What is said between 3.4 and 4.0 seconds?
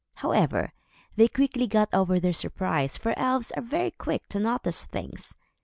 are very